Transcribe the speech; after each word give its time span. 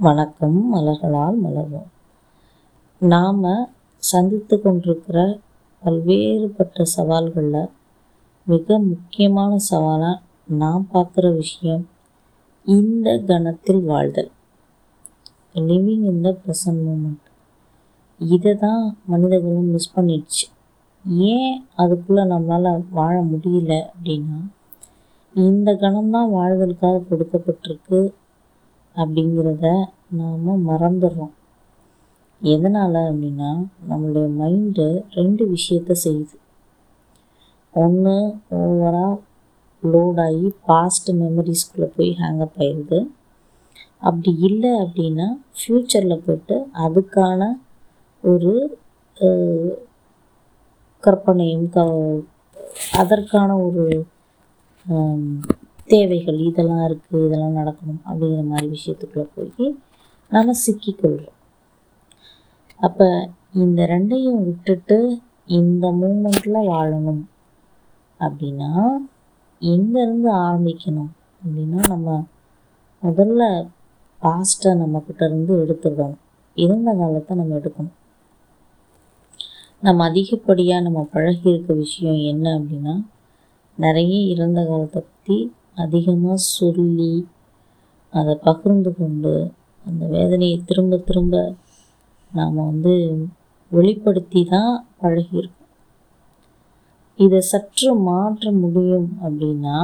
வணக்கம் 0.00 0.58
மலர்களால் 0.72 1.38
மலர்வோம். 1.44 1.88
நாம் 3.00 3.40
சந்தித்து 4.02 4.56
கொண்டிருக்கிற 4.60 5.38
பல்வேறுபட்ட 5.82 6.84
சவால்களில் 6.96 7.70
மிக 8.46 8.78
முக்கியமான 8.78 9.56
சவாலாக 9.70 10.20
நான் 10.60 10.84
பார்க்குற 10.92 11.34
விஷயம் 11.34 11.82
இந்த 12.66 13.16
கணத்தில் 13.18 13.82
வாழ்தல். 13.82 14.30
Living 15.54 16.06
in 16.12 16.20
the 16.20 16.34
present 16.42 16.82
moment 16.86 17.26
இதை 18.20 18.54
தான் 18.54 18.96
மனிதர்களும் 19.04 19.70
மிஸ் 19.70 19.94
பண்ணிடுச்சு. 19.94 20.46
ஏன் 21.32 21.66
அதுக்குள்ளே 21.74 22.22
நம்மளால் 22.22 22.84
வாழ 22.90 23.22
முடியல 23.22 23.72
அப்படின்னா 23.94 24.40
இந்த 25.34 25.72
கணம்தான் 25.74 26.32
வாழ்தலுக்காக 26.32 27.04
கொடுக்கப்பட்டிருக்கு 27.10 28.12
அப்படிங்கிறத 29.00 29.66
நாம் 30.18 30.66
மறந்துடுறோம். 30.70 31.34
எதனால் 32.42 32.98
அப்படின்னா 33.10 33.50
நம்மளுடைய 33.88 34.28
மைண்டு 34.40 34.86
ரெண்டு 35.18 35.44
விஷயத்த 35.54 35.92
செய்யுது. 36.04 36.36
ஒன்று 37.74 38.16
ஓவராக 38.58 39.16
லோடாகி 39.82 40.48
பாஸ்ட் 40.68 41.10
மெமரிஸ்குள்ளே 41.20 41.88
போய் 41.96 42.10
ஹேங்கப் 42.20 42.58
ஆயிடுது 42.62 42.98
அப்படி 44.08 44.32
இல்லை 44.48 44.72
அப்படின்னா 44.84 45.26
ஃப்யூச்சரில் 45.56 46.22
போய்ட்டு 46.26 46.56
அதுக்கான 46.84 47.50
ஒரு 48.24 48.52
கற்பனையும் 51.02 51.68
க 51.70 51.84
அதற்கான 53.00 53.50
ஒரு 53.58 53.84
தேவைகள் 55.88 56.38
இதெல்லாம் 56.38 56.84
இருக்குது 56.88 57.24
இதெல்லாம் 57.26 57.58
நடக்கணும் 57.60 58.00
அப்படிங்கிற 58.08 58.44
மாதிரி 58.44 58.68
விஷயத்துக்குள்ளே 58.76 59.26
போய் 59.34 59.68
நம்ம 60.30 60.54
சிக்கிக்கொள்கிறோம் 60.64 61.36
அப்போ 62.80 63.06
இந்த 63.54 63.80
ரெண்டையும் 63.86 64.42
விட்டுட்டு 64.44 64.98
இந்த 65.58 65.86
மூமெண்ட்டில் 66.00 66.68
வாழணும் 66.72 67.22
அப்படின்னா 68.20 68.70
எங்கேருந்து 69.62 70.28
ஆரம்பிக்கணும் 70.46 71.12
அப்படின்னா 71.42 71.80
நம்ம 71.88 72.08
முதல்ல 73.02 73.42
பாஸ்ட்டை 74.22 74.70
நம்மக்கிட்ட 74.80 75.22
இருந்து 75.24 75.54
எடுத்துடணும். 75.64 76.20
இருந்த 76.56 76.90
காலத்தை 76.94 77.32
நம்ம 77.36 77.56
எடுக்கணும். 77.58 77.96
நம்ம 79.82 80.06
அதிகப்படியாக 80.08 80.82
நம்ம 80.82 81.00
பழகி 81.12 81.48
இருக்க 81.50 81.72
விஷயம் 81.74 82.20
என்ன 82.32 82.46
அப்படின்னா 82.58 82.94
நிறைய 83.78 84.14
இறந்த 84.32 84.60
காலத்தை 84.66 85.00
பற்றி 85.00 85.36
அதிகமாக 85.84 86.38
சொல்லி 86.58 87.12
அதை 88.12 88.34
பகிர்ந்து 88.46 88.90
கொண்டு 89.00 89.34
அந்த 89.88 90.02
வேதனையை 90.14 90.58
திரும்ப 90.68 90.98
திரும்ப 91.08 91.34
நாம் 92.32 92.58
வந்து 92.70 92.94
வெளிப்படுத்தி 93.72 94.40
தான் 94.52 94.72
பழகியிருக்கோம். 95.02 95.54
இதை 97.18 97.40
சற்று 97.52 97.90
மாற்ற 98.08 98.50
முடியும் 98.62 99.08
அப்படின்னா 99.24 99.78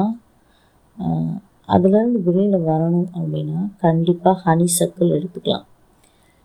அதுலேருந்து 1.75 2.21
வெளியில் 2.27 2.67
வரணும் 2.71 3.09
அப்படின்னா 3.19 3.61
கண்டிப்பாக 3.85 4.43
ஹனி 4.47 4.67
சர்க்கிள் 4.79 5.15
எடுத்துக்கலாம். 5.17 5.67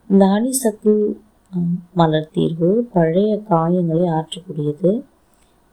இந்த 0.09 0.23
ஹனி 0.33 0.51
சர்க்கிள் 0.61 1.01
மலர் 1.99 2.33
தீர்வு 2.35 2.69
பழைய 2.95 3.31
காயங்களை 3.49 4.05
ஆற்றக்கூடியது. 4.17 4.91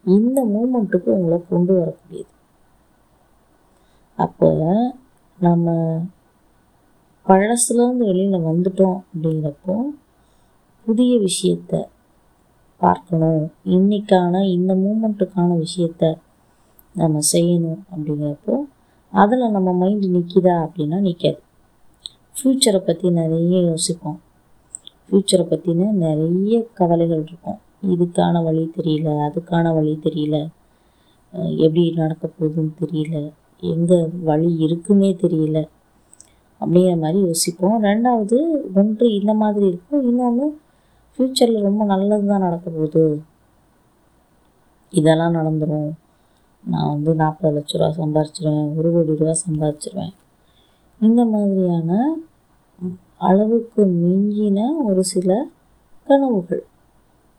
இந்த 0.04 0.38
மூமெண்ட்டுக்கு 0.54 1.08
உங்களை 1.18 1.38
கொண்டு 1.52 1.72
வரக்கூடியது. 1.80 2.32
அப்போ 4.18 4.48
நம்ம 5.38 5.74
பழசுலேருந்து 7.26 8.04
வெளியில் 8.10 8.46
வந்துட்டோம் 8.48 8.98
அப்படிங்கிறப்போ 9.10 9.74
புதிய 10.86 11.12
விஷயத்த 11.26 11.72
பார்க்கணும். 12.80 13.42
இன்னைக்கான 13.76 14.42
இந்த 14.56 14.72
மூமெண்ட்டுக்கான 14.82 15.50
விஷயத்த 15.64 16.04
நம்ம 16.94 17.20
செய்யணும் 17.32 17.80
அப்படிங்கிறப்போ 17.92 18.54
அதில் 19.12 19.54
நம்ம 19.56 19.68
மைண்டு 19.80 20.08
நிற்கிதா 20.14 20.54
அப்படின்னா 20.66 20.98
நிற்காது 21.06 21.40
ஃப்யூச்சரை 22.36 22.80
பற்றி 22.80 23.06
நிறைய 23.20 23.58
யோசிப்போம். 23.70 24.18
ஃப்யூச்சரை 25.04 25.44
பற்றின 25.50 25.90
நிறைய 26.04 26.54
கவலைகள் 26.78 27.22
இருக்கும். 27.26 27.58
இதுக்கான 27.94 28.42
வழி 28.46 28.64
தெரியல 28.76 29.08
அதுக்கான 29.26 29.72
வழி 29.76 29.92
தெரியல 30.06 30.36
எப்படி 31.64 31.82
நடக்க 32.00 32.24
போகுதுன்னு 32.28 32.72
தெரியல 32.82 33.16
எங்கே 33.62 33.98
வழி 34.22 34.48
இருக்குன்னே 34.64 35.10
தெரியல. 35.22 35.58
அப்படிங்கிற 36.60 36.98
மாதிரி 36.98 37.18
யோசிப்போம். 37.20 37.82
ரெண்டாவது 37.82 38.38
ஒன்று 38.74 39.14
இந்த 39.14 39.34
மாதிரி 39.34 39.66
இருக்கும். 39.66 40.02
இன்னொன்று 40.02 40.46
ஃப்யூச்சரில் 41.12 41.62
ரொம்ப 41.62 41.84
நல்லது 41.84 42.26
தான் 42.26 42.44
நடக்க 42.46 42.70
போகுது. 42.70 43.22
இதெல்லாம் 44.92 45.34
நடந்துடும் 45.34 45.90
நான் 46.64 46.88
வந்து 46.88 47.14
நாற்பது 47.14 47.54
லட்ச 47.56 47.78
ரூபா 47.78 47.88
சம்பாரிச்சிருவேன். 47.98 48.76
ஒரு 48.76 48.92
கோடி 48.92 49.16
ரூபா 49.16 49.34
சம்பாரிச்சிருவேன். 49.46 50.14
இந்த 51.00 51.24
மாதிரியான 51.24 52.18
அளவுக்கு 53.16 53.86
மிஞ்சின 53.86 54.84
ஒரு 54.84 55.04
சில 55.04 55.46
கனவுகள். 56.08 56.64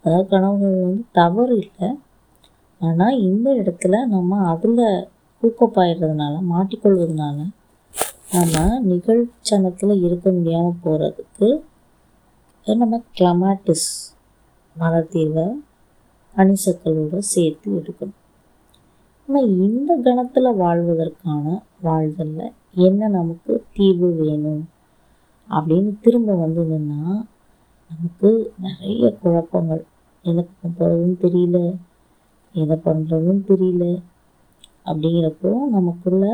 அதாவது 0.05 0.27
கனவுகள் 0.27 0.85
வந்து 0.85 1.03
தவறு 1.11 1.55
இல்லை. 1.57 1.89
ஆனால் 2.79 3.19
இந்த 3.19 3.51
இடத்துல 3.51 4.05
நம்ம 4.07 4.39
அதில் 4.47 5.09
ஊக்கப்பாயிடுறதுனால 5.43 6.35
மாட்டிக்கொள்வதனால 6.51 7.37
நம்ம 8.31 8.63
நிகழ்ச்சனத்தில் 8.91 10.01
இருக்க 10.03 10.27
முடியாமல் 10.31 10.81
போகிறதுக்கு 10.83 11.49
நம்ம 12.67 13.01
கிளமாட்டிஸ் 13.19 13.89
மலத்தீவை 14.75 15.45
தீர்வை 15.45 15.45
அணிசக்களோடு 16.35 17.19
சேர்த்து 17.33 17.67
எடுக்கணும். 17.77 18.17
ஆனால் 19.27 19.47
இந்த 19.67 19.91
கணத்தில் 20.05 20.57
வாழ்வதற்கான 20.63 21.45
வாழ்தலில் 21.81 22.53
என்ன 22.87 23.07
நமக்கு 23.07 23.53
தீர்வு 23.73 24.09
வேணும் 24.19 24.63
அப்படின்னு 25.49 25.91
திரும்ப 25.99 26.35
வந்ததுன்னா 26.43 27.01
நமக்கு 27.91 28.29
நிறைய 28.65 29.09
குழப்பங்கள். 29.21 29.83
எதை 30.25 30.43
போகிறதும் 30.43 30.77
போகிறதுன்னு 30.79 31.17
தெரியல 31.25 31.57
எதை 32.55 32.77
பண்ணுறதுன்னு 32.85 33.43
தெரியல 33.51 33.85
அப்படிங்கிறப்போ 34.87 35.51
நமக்குள்ள 35.71 36.25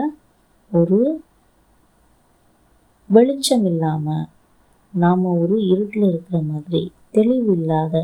ஒரு 0.71 0.99
வெளிச்சம் 3.09 3.65
இல்லாமல் 3.65 4.25
நாம் 4.93 5.23
ஒரு 5.35 5.55
இருட்டில் 5.67 6.09
இருக்கிற 6.09 6.37
மாதிரி 6.43 6.81
தெளிவு 7.11 7.51
இல்லாத 7.55 8.03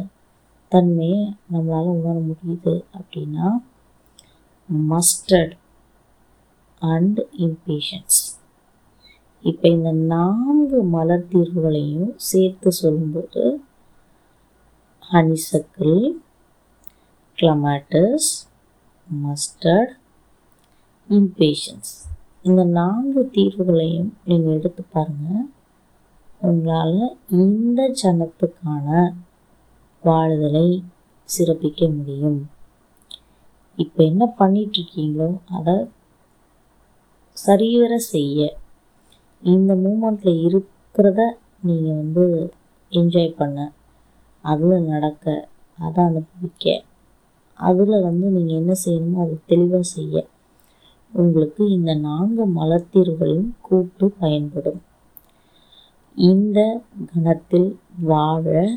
தன்மையை 0.71 1.21
நம்மளால் 1.51 1.93
உணர 1.93 2.15
முடியுது 2.25 2.75
அப்படின்னா 2.93 3.47
மஸ்டர்ட் 4.89 5.55
அண்ட் 6.81 7.19
இம்பேஷன்ஸ் 7.39 8.19
இப்போ 9.43 9.65
இந்த 9.69 9.91
நான்கு 10.07 10.79
மலர் 10.89 11.29
தீர்வுகளையும் 11.29 12.13
சேர்த்து 12.27 12.69
சொல்லும்போது 12.79 13.43
ஹனிசக்கிள் 15.09 15.97
கிளமேட்டஸ் 17.37 18.29
மஸ்டர்ட் 19.07 19.93
இம்பேஷன்ஸ் 21.17 21.93
இந்த 22.43 22.63
நான்கு 22.63 23.21
தீர்வுகளையும் 23.35 24.09
நீங்கள் 24.25 24.55
எடுத்து 24.57 24.83
பாருங்கள் 24.95 25.47
உங்களால் 26.41 26.99
இந்த 27.29 27.79
ஜனத்துக்கான 28.01 28.87
வாழுதலை 30.03 30.67
சிறப்பிக்க 31.29 31.81
முடியும். 31.95 32.39
இப்போ 33.77 33.99
என்ன 34.03 34.23
பண்ணிகிட்ருக்கீங்களோ 34.39 35.29
அதை 35.57 35.75
சரிவர 37.37 37.91
செய்ய. 38.13 38.39
இந்த 39.43 39.73
மூமெண்ட்டில் 39.75 40.41
இருக்கிறத 40.47 41.21
நீங்கள் 41.61 41.99
வந்து 42.01 42.25
என்ஜாய் 42.91 43.37
பண்ண. 43.41 43.57
அதில் 44.43 44.89
நடக்க 44.93 45.25
அதை 45.77 46.03
அனுபவிக்க. 46.05 46.83
அதில் 47.59 48.05
வந்து 48.07 48.27
நீங்கள் 48.35 48.59
என்ன 48.61 48.75
செய்யணுமோ 48.85 49.21
அதை 49.25 49.37
தெளிவாக 49.45 49.87
செய்ய. 49.97 50.15
உங்களுக்கு 51.11 51.69
இந்த 51.69 51.93
நான்கு 51.93 52.47
மலத்தீர்வுகளின் 52.47 53.55
கூட்டு 53.61 54.09
பயன்படும். 54.19 54.81
இந்த 56.15 56.81
கணத்தில் 57.13 57.79
வாழ 58.01 58.69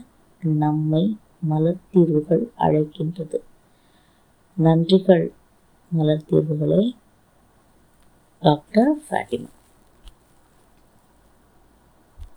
நம்மை 0.43 1.19
மலர்த்தீர்வுகள் 1.51 2.45
அழைக்கின்றது. 2.59 3.39
நன்றிகள் 4.57 5.33
மலர்த்தீர்வுகளே 5.99 6.93
டாக்டர் 8.41 8.99
ஃபேட்டிமா 9.11 9.51